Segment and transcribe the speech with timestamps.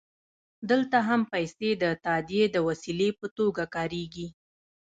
[0.69, 4.27] دلته هم پیسې د تادیې د وسیلې په توګه کارېږي